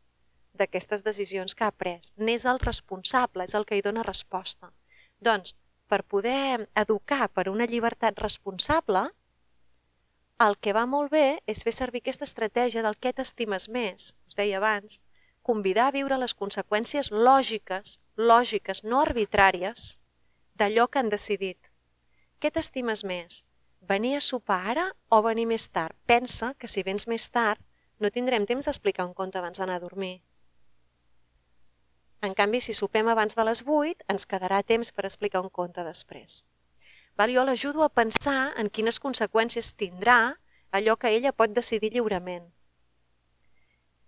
[0.57, 2.13] d'aquestes decisions que ha pres.
[2.17, 4.71] N'és el responsable, és el que hi dona resposta.
[5.19, 5.55] Doncs,
[5.87, 9.07] per poder educar per una llibertat responsable,
[10.41, 14.37] el que va molt bé és fer servir aquesta estratègia del què t'estimes més, us
[14.39, 15.01] deia abans,
[15.45, 19.97] convidar a viure les conseqüències lògiques, lògiques, no arbitràries,
[20.57, 21.70] d'allò que han decidit.
[22.41, 23.43] Què t'estimes més?
[23.89, 25.93] Venir a sopar ara o venir més tard?
[26.09, 27.61] Pensa que si vens més tard
[28.01, 30.23] no tindrem temps d'explicar un conte abans d'anar a dormir.
[32.25, 35.85] En canvi, si sopem abans de les 8, ens quedarà temps per explicar un conte
[35.85, 36.41] després.
[37.17, 37.33] Val?
[37.35, 40.17] Jo l'ajudo a pensar en quines conseqüències tindrà
[40.71, 42.49] allò que ella pot decidir lliurement.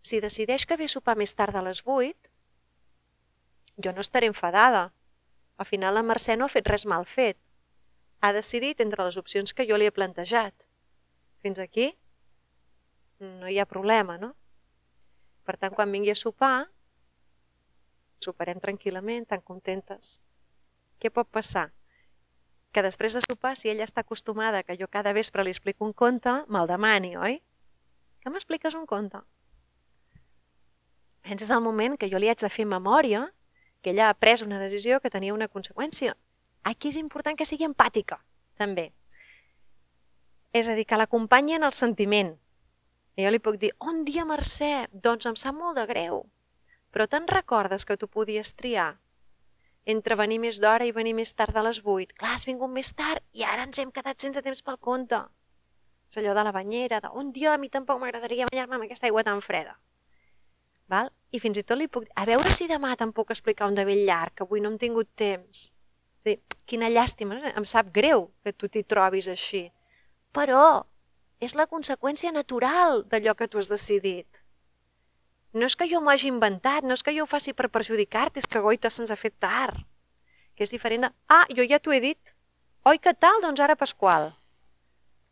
[0.01, 2.33] Si decideix que ve a sopar més tard a les 8,
[3.77, 4.87] jo no estaré enfadada.
[5.57, 7.37] Al final la Mercè no ha fet res mal fet.
[8.23, 10.69] Ha decidit entre les opcions que jo li he plantejat.
[11.43, 11.89] Fins aquí
[13.19, 14.31] no hi ha problema, no?
[15.43, 16.69] Per tant, quan vingui a sopar,
[18.23, 20.17] soparem tranquil·lament, tan contentes.
[21.03, 21.67] Què pot passar?
[22.71, 25.91] Que després de sopar, si ella està acostumada que jo cada vespre li explico un
[25.91, 27.41] conte, me'l demani, oi?
[28.23, 29.19] Que m'expliques un conte?
[31.27, 33.27] Penses el moment que jo li haig de fer memòria
[33.83, 36.15] que ella ha pres una decisió que tenia una conseqüència.
[36.63, 38.19] Aquí és important que sigui empàtica,
[38.59, 38.91] també.
[40.53, 42.35] És a dir, que l'acompanyi en el sentiment.
[43.17, 44.87] I jo li puc dir, on dia, Mercè?
[44.91, 46.23] Doncs em sap molt de greu.
[46.93, 48.93] Però te'n recordes que tu podies triar
[49.85, 52.13] entre venir més d'hora i venir més tard a les 8?
[52.19, 55.19] Clar, has vingut més tard i ara ens hem quedat sense temps pel conte.
[56.11, 59.09] És allò de la banyera, de un dia a mi tampoc m'agradaria banyar-me amb aquesta
[59.09, 59.75] aigua tan freda.
[60.87, 61.09] Val?
[61.33, 63.75] I fins i tot li puc dir, a veure si demà te'n puc explicar un
[63.75, 65.71] de vell llarg, que avui no hem tingut temps.
[66.21, 66.37] És dir,
[66.69, 69.67] quina llàstima, em sap greu que tu t'hi trobis així.
[70.33, 70.83] Però
[71.43, 74.43] és la conseqüència natural d'allò que tu has decidit.
[75.53, 78.41] No és que jo m'ho hagi inventat, no és que jo ho faci per perjudicar-te,
[78.41, 79.83] és que goita se'ns ha fet tard.
[80.55, 82.33] Que és diferent de, ah, jo ja t'ho he dit.
[82.89, 83.41] Oi, què tal?
[83.43, 84.31] Doncs ara Pasqual.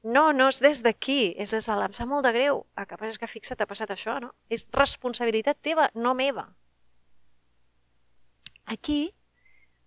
[0.04, 2.64] No, no és des d'aquí, és des de l'em sap molt de greu.
[2.78, 4.32] El que passa és que fixa, t'ha passat això, no?
[4.50, 6.48] És responsabilitat teva, no meva.
[8.66, 9.02] Aquí,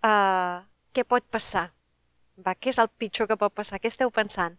[0.05, 0.63] uh,
[0.95, 1.69] què pot passar?
[2.45, 3.81] Va, què és el pitjor que pot passar?
[3.83, 4.57] Què esteu pensant?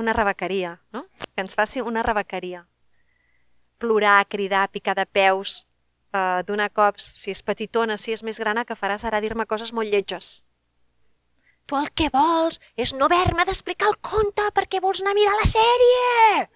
[0.00, 1.06] Una rebequeria, no?
[1.26, 2.66] Que ens faci una rebequeria
[3.78, 5.66] plorar, cridar, picar de peus,
[6.12, 9.72] eh, donar cops, si és petitona, si és més grana, que farà serà dir-me coses
[9.72, 10.42] molt lletges.
[11.66, 15.36] Tu el que vols és no haver-me d'explicar el conte perquè vols anar a mirar
[15.36, 16.48] la sèrie!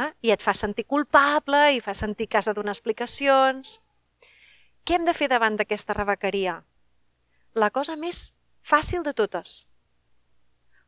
[0.00, 0.10] Eh?
[0.22, 3.80] I et fa sentir culpable i fa sentir que has de donar explicacions.
[4.90, 6.56] Què hem de fer davant d'aquesta rebequeria?
[7.54, 8.32] La cosa més
[8.66, 9.68] fàcil de totes.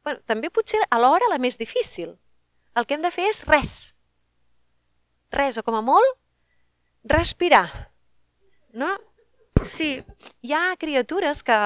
[0.03, 2.17] Bueno, també potser alhora la més difícil.
[2.75, 3.77] El que hem de fer és res,
[5.31, 6.19] res, o com a molt,
[7.15, 7.62] respirar.
[8.75, 8.91] No?
[9.62, 9.93] Sí,
[10.43, 11.61] hi ha criatures que,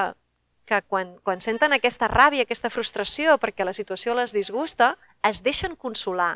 [0.69, 4.93] que quan, quan senten aquesta ràbia, aquesta frustració perquè la situació les disgusta,
[5.25, 6.35] es deixen consolar.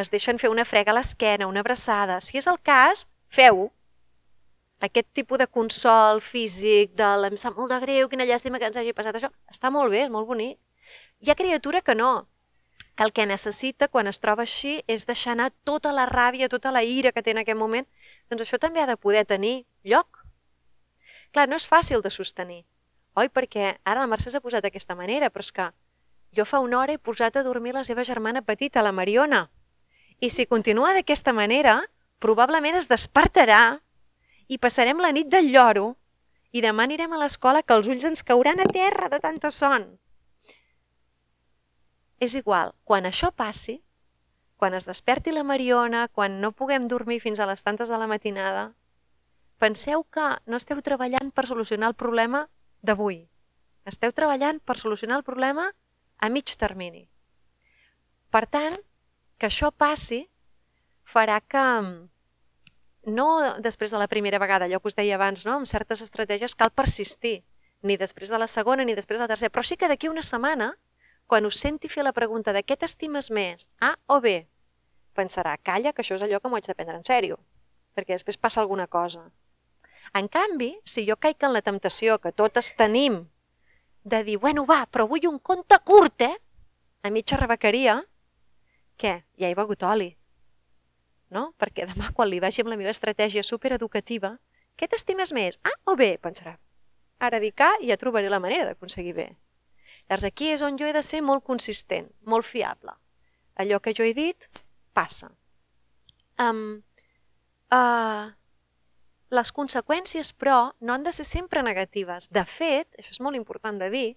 [0.00, 2.22] Es deixen fer una frega a l'esquena, una abraçada.
[2.24, 3.68] Si és el cas, feu-ho.
[4.84, 8.76] Aquest tipus de consol físic, de em sap molt de greu, quina llàstima que ens
[8.76, 10.58] hagi passat això, està molt bé, és molt bonic.
[11.24, 12.26] Hi ha criatura que no,
[12.94, 16.72] que el que necessita quan es troba així és deixar anar tota la ràbia, tota
[16.74, 17.86] la ira que té en aquest moment,
[18.30, 20.20] doncs això també ha de poder tenir lloc.
[21.32, 22.62] Clar, no és fàcil de sostenir,
[23.18, 23.28] oi?
[23.28, 25.70] Perquè ara la Mercè s'ha posat d'aquesta manera, però és que
[26.36, 29.48] jo fa una hora he posat a dormir la seva germana petita, la Mariona,
[30.20, 31.80] i si continua d'aquesta manera,
[32.22, 33.80] probablement es despertarà
[34.48, 35.94] i passarem la nit del lloro
[36.52, 39.86] i demà anirem a l'escola que els ulls ens cauran a terra de tanta son.
[42.20, 43.80] És igual, quan això passi,
[44.56, 48.06] quan es desperti la Mariona, quan no puguem dormir fins a les tantes de la
[48.06, 48.72] matinada,
[49.58, 52.46] penseu que no esteu treballant per solucionar el problema
[52.82, 53.24] d'avui.
[53.84, 55.66] Esteu treballant per solucionar el problema
[56.18, 57.08] a mig termini.
[58.30, 58.78] Per tant,
[59.38, 60.24] que això passi
[61.04, 61.64] farà que
[63.06, 65.58] no després de la primera vegada, allò que us deia abans, no?
[65.58, 67.42] amb certes estratègies cal persistir,
[67.82, 70.24] ni després de la segona ni després de la tercera, però sí que d'aquí una
[70.24, 70.74] setmana
[71.26, 74.46] quan us senti fer la pregunta de què t'estimes més, A o B,
[75.14, 77.38] pensarà, calla, que això és allò que m'ho haig de prendre en sèrio,
[77.94, 79.30] perquè després passa alguna cosa.
[80.14, 83.24] En canvi, si jo caic en la temptació que totes tenim
[84.04, 86.36] de dir, bueno, va, però vull un conte curt, eh?
[87.02, 88.02] A mitja rebequeria,
[89.00, 89.14] què?
[89.40, 90.12] Ja he begut oli.
[91.34, 91.48] No?
[91.58, 94.36] Perquè demà, quan li vagi amb la meva estratègia supereducativa,
[94.78, 96.14] què t'estimes més, A o B?
[96.22, 96.54] Pensarà.
[97.22, 99.26] Ara dic A i ja trobaré la manera d'aconseguir B.
[100.04, 102.94] Llavors aquí és on jo he de ser molt consistent, molt fiable.
[103.58, 104.48] Allò que jo he dit,
[104.94, 105.30] passa.
[106.42, 106.82] Um,
[107.72, 108.30] uh,
[109.34, 112.28] les conseqüències, però, no han de ser sempre negatives.
[112.30, 114.08] De fet, això és molt important de dir,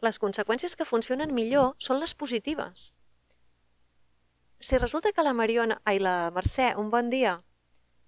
[0.00, 2.92] les conseqüències que funcionen millor són les positives.
[4.60, 7.36] Si resulta que la Mariona, ai, la Mercè, un bon dia,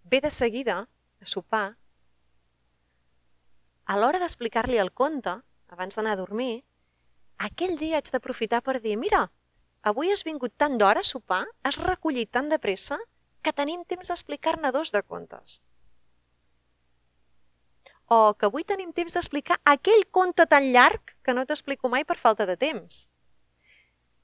[0.05, 0.80] ve de seguida
[1.20, 1.76] a sopar,
[3.86, 5.36] a l'hora d'explicar-li el conte,
[5.70, 6.64] abans d'anar a dormir,
[7.38, 9.28] aquell dia haig d'aprofitar per dir, mira,
[9.82, 12.98] avui has vingut tant d'hora a sopar, has recollit tant de pressa,
[13.42, 15.61] que tenim temps d'explicar-ne dos de contes.
[18.11, 22.16] o que avui tenim temps d'explicar aquell conte tan llarg que no t'explico mai per
[22.18, 23.07] falta de temps.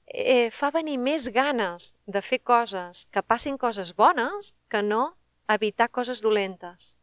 [0.07, 5.17] Eh, fa venir més ganes de fer coses, que passin coses bones, que no
[5.51, 6.95] evitar coses dolentes.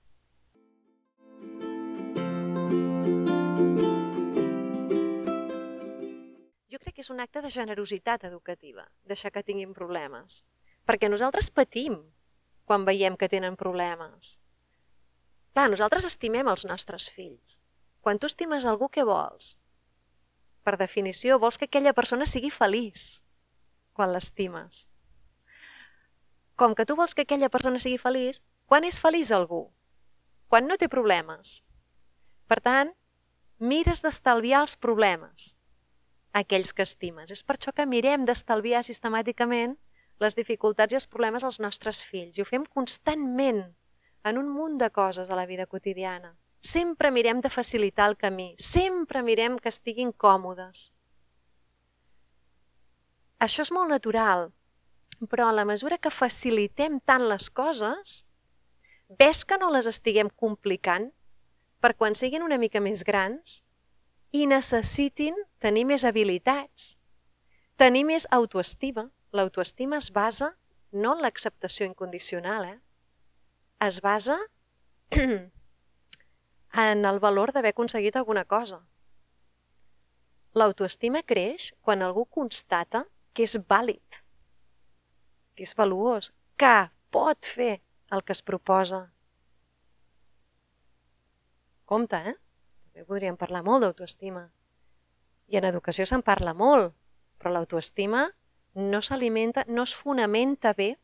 [6.73, 10.41] Jo crec que és un acte de generositat educativa, deixar que tinguin problemes.
[10.89, 12.01] Perquè nosaltres patim
[12.65, 14.39] quan veiem que tenen problemes.
[15.53, 17.61] Clar, nosaltres estimem els nostres fills.
[18.01, 19.59] Quan tu estimes algú, què vols?
[20.65, 23.23] Per definició, vols que aquella persona sigui feliç
[23.95, 24.87] quan l'estimes.
[26.57, 29.67] Com que tu vols que aquella persona sigui feliç, quan és feliç algú?
[30.49, 31.61] Quan no té problemes.
[32.49, 32.95] Per tant,
[33.59, 35.53] mires d'estalviar els problemes
[36.35, 37.31] aquells que estimes.
[37.31, 39.77] És per això que mirem d'estalviar sistemàticament
[40.23, 42.37] les dificultats i els problemes als nostres fills.
[42.37, 43.63] I ho fem constantment
[44.25, 46.35] en un munt de coses a la vida quotidiana.
[46.65, 50.87] Sempre mirem de facilitar el camí, sempre mirem que estiguin còmodes.
[53.45, 54.47] Això és molt natural,
[55.29, 58.15] però a la mesura que facilitem tant les coses,
[59.21, 61.11] ves que no les estiguem complicant
[61.85, 63.61] per quan siguin una mica més grans
[64.33, 66.95] i necessitin tenir més habilitats,
[67.77, 69.11] tenir més autoestima.
[69.37, 70.55] L'autoestima es basa
[70.93, 72.79] no en l'acceptació incondicional, eh?
[73.85, 74.39] es basa
[76.75, 78.81] en el valor d'haver aconseguit alguna cosa.
[80.55, 83.05] L'autoestima creix quan algú constata
[83.35, 84.21] que és vàlid,
[85.55, 89.01] que és valuós, que pot fer el que es proposa.
[91.85, 92.35] Compte, eh?
[92.95, 94.49] També podríem parlar molt d'autoestima.
[95.51, 96.95] I en educació se'n parla molt,
[97.39, 98.29] però l'autoestima
[98.75, 100.95] no s'alimenta, no es fonamenta bé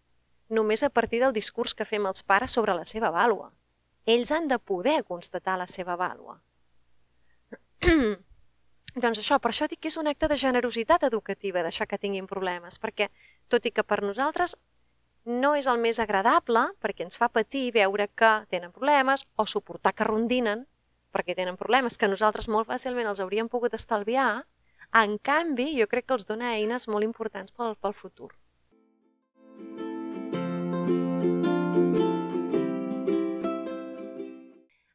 [0.49, 3.51] només a partir del discurs que fem els pares sobre la seva vàlua.
[4.07, 6.39] Ells han de poder constatar la seva vàlua.
[9.03, 12.27] doncs això, per això dic que és un acte de generositat educativa deixar que tinguin
[12.27, 13.11] problemes, perquè
[13.49, 14.57] tot i que per nosaltres
[15.25, 19.93] no és el més agradable, perquè ens fa patir veure que tenen problemes o suportar
[19.95, 20.67] que rondinen
[21.13, 24.45] perquè tenen problemes que nosaltres molt fàcilment els hauríem pogut estalviar,
[25.03, 28.31] en canvi jo crec que els dona eines molt importants pel, pel futur.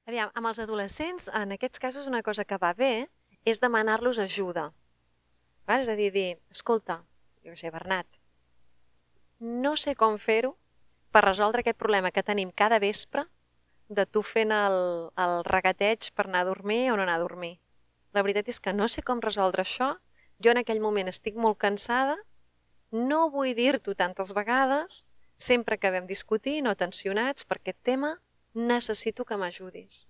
[0.05, 3.07] Aviam, amb els adolescents, en aquests casos, una cosa que va bé
[3.45, 4.67] és demanar-los ajuda.
[5.65, 5.81] Val?
[5.81, 6.99] És a dir, dir, escolta,
[7.41, 8.19] jo sé, Bernat,
[9.39, 10.53] no sé com fer-ho
[11.09, 13.25] per resoldre aquest problema que tenim cada vespre
[13.89, 14.77] de tu fent el,
[15.25, 17.55] el regateig per anar a dormir o no anar a dormir.
[18.13, 19.95] La veritat és que no sé com resoldre això,
[20.37, 22.19] jo en aquell moment estic molt cansada,
[22.91, 25.01] no vull dir-t'ho tantes vegades,
[25.37, 28.15] sempre que vam discutir, no tensionats per aquest tema,
[28.55, 30.07] necessito que m'ajudis.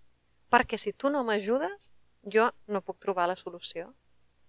[0.54, 1.92] Perquè si tu no m'ajudes,
[2.22, 3.90] jo no puc trobar la solució.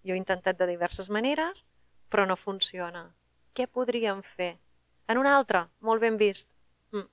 [0.05, 1.65] Jo he intentat de diverses maneres,
[2.13, 3.09] però no funciona.
[3.57, 4.59] Què podríem fer?
[5.09, 6.49] En un altre, molt ben vist.
[6.93, 7.09] Mm.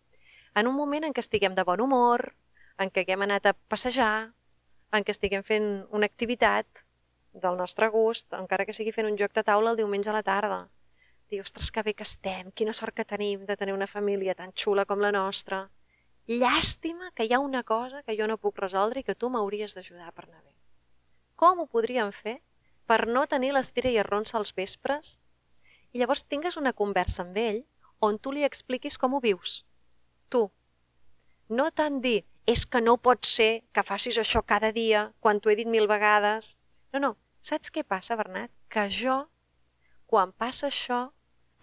[0.59, 2.33] En un moment en què estiguem de bon humor,
[2.77, 4.33] en què haguem anat a passejar,
[4.91, 6.83] en què estiguem fent una activitat
[7.33, 10.23] del nostre gust, encara que sigui fent un joc de taula el diumenge a la
[10.23, 10.67] tarda.
[11.31, 14.51] Dir, ostres, que bé que estem, quina sort que tenim de tenir una família tan
[14.53, 15.63] xula com la nostra
[16.27, 19.75] llàstima que hi ha una cosa que jo no puc resoldre i que tu m'hauries
[19.75, 20.55] d'ajudar per anar bé.
[21.35, 22.39] Com ho podríem fer
[22.87, 25.19] per no tenir l'estira i arronsa als vespres
[25.91, 27.63] i llavors tingues una conversa amb ell
[27.99, 29.63] on tu li expliquis com ho vius.
[30.29, 30.49] Tu.
[31.49, 35.51] No tant dir, és que no pot ser que facis això cada dia quan t'ho
[35.51, 36.55] he dit mil vegades.
[36.93, 37.11] No, no.
[37.43, 38.51] Saps què passa, Bernat?
[38.71, 39.17] Que jo,
[40.07, 41.09] quan passa això,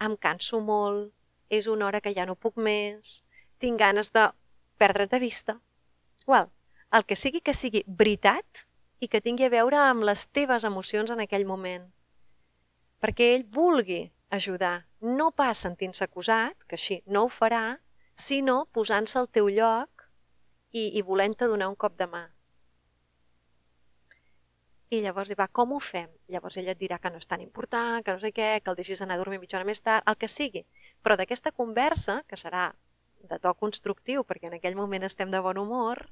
[0.01, 1.09] em canso molt,
[1.49, 3.23] és una hora que ja no puc més,
[3.57, 4.27] tinc ganes de
[4.81, 5.59] perdre't de vista.
[6.25, 6.49] Well,
[6.91, 8.65] el que sigui que sigui veritat
[9.01, 11.85] i que tingui a veure amb les teves emocions en aquell moment.
[13.01, 14.01] Perquè ell vulgui
[14.37, 17.79] ajudar, no pas sentint-se acusat, que així no ho farà,
[18.15, 20.05] sinó posant-se al teu lloc
[20.71, 22.27] i, i volent-te donar un cop de mà.
[24.91, 26.09] I llavors va, com ho fem?
[26.27, 28.77] Llavors ella et dirà que no és tan important, que no sé què, que el
[28.79, 30.65] deixis anar a dormir mitja hora més tard, el que sigui.
[31.01, 32.73] Però d'aquesta conversa, que serà
[33.29, 36.07] de to constructiu, perquè en aquell moment estem de bon humor,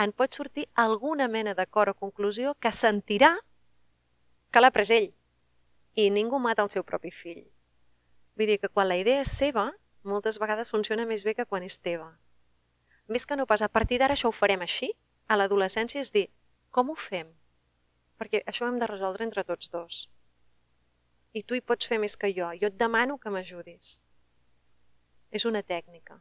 [0.00, 3.34] en pot sortir alguna mena d'acord o conclusió que sentirà
[4.50, 5.10] que l'ha pres ell
[5.94, 7.42] i ningú mata el seu propi fill.
[8.36, 9.66] Vull dir que quan la idea és seva,
[10.02, 12.08] moltes vegades funciona més bé que quan és teva.
[13.08, 14.92] Més que no pas, a partir d'ara això ho farem així,
[15.28, 16.28] a l'adolescència és dir,
[16.70, 17.28] com ho fem?
[18.16, 20.06] Perquè això ho hem de resoldre entre tots dos.
[21.34, 23.98] I tu hi pots fer més que jo, jo et demano que m'ajudis.
[25.30, 26.18] És una tècnica.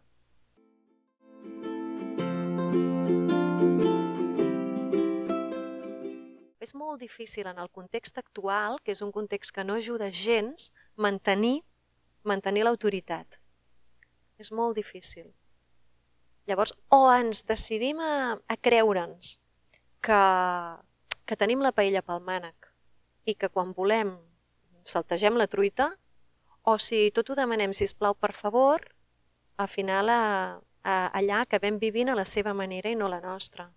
[6.60, 10.72] És molt difícil en el context actual, que és un context que no ajuda gens,
[10.95, 11.62] mantenir,
[12.24, 13.39] mantenir l'autoritat.
[14.39, 15.30] És molt difícil.
[16.47, 19.38] Llavors, o ens decidim a, a creure'ns
[20.03, 20.22] que,
[21.26, 22.72] que tenim la paella pel mànec
[23.30, 24.16] i que quan volem
[24.89, 25.91] saltegem la truita,
[26.64, 28.84] o si tot ho demanem, si plau per favor,
[29.57, 30.24] al final a,
[30.84, 33.70] a, allà acabem vivint a la seva manera i no la nostra.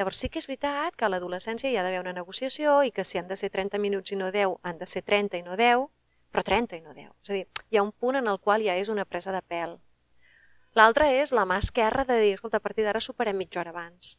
[0.00, 3.04] Llavors sí que és veritat que a l'adolescència hi ha d'haver una negociació i que
[3.04, 5.58] si han de ser 30 minuts i no 10, han de ser 30 i no
[5.60, 5.82] 10,
[6.32, 7.10] però 30 i no 10.
[7.20, 9.42] És a dir, hi ha un punt en el qual ja és una presa de
[9.44, 9.74] pèl.
[10.80, 14.14] L'altra és la mà esquerra de dir, escolta, a partir d'ara superem mitja hora abans.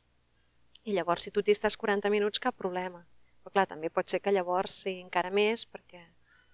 [0.86, 3.02] I llavors, si tu t'hi estàs 40 minuts, cap problema.
[3.42, 6.04] Però clar, també pot ser que llavors sí encara més, perquè...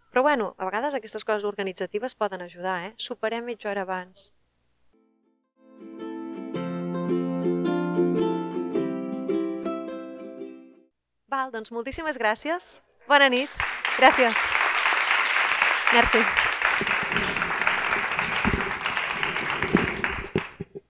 [0.07, 2.95] Però bueno, a vegades aquestes coses organitzatives poden ajudar, eh?
[2.95, 4.29] Superem mitja hora abans.
[11.27, 12.69] Val, doncs moltíssimes gràcies.
[13.11, 13.51] Bona nit.
[13.99, 14.49] Gràcies.
[15.93, 16.46] Merci.